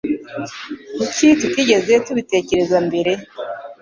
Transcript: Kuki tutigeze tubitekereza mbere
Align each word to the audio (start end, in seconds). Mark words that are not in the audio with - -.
Kuki 0.99 1.27
tutigeze 1.39 1.93
tubitekereza 2.05 2.77
mbere 2.87 3.11